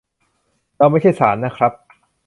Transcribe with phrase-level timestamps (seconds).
[0.77, 1.71] เราไม่ใช่ศาลนะครับ